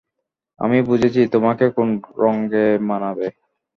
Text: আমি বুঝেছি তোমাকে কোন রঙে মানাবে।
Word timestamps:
আমি 0.59 0.77
বুঝেছি 0.87 1.21
তোমাকে 1.33 1.65
কোন 1.77 1.89
রঙে 2.17 2.67
মানাবে। 2.89 3.27